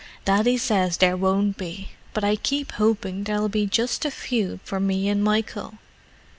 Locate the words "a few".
4.03-4.59